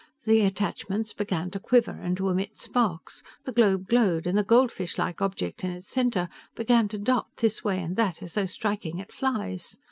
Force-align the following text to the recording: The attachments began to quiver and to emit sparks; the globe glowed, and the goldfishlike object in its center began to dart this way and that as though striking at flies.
The 0.25 0.41
attachments 0.41 1.13
began 1.13 1.51
to 1.51 1.59
quiver 1.59 1.91
and 1.91 2.17
to 2.17 2.29
emit 2.29 2.57
sparks; 2.57 3.21
the 3.43 3.51
globe 3.51 3.87
glowed, 3.87 4.25
and 4.25 4.35
the 4.35 4.43
goldfishlike 4.43 5.21
object 5.21 5.63
in 5.63 5.69
its 5.69 5.87
center 5.87 6.27
began 6.55 6.87
to 6.87 6.97
dart 6.97 7.27
this 7.37 7.63
way 7.63 7.79
and 7.83 7.95
that 7.97 8.23
as 8.23 8.33
though 8.33 8.47
striking 8.47 8.99
at 8.99 9.11
flies. 9.11 9.77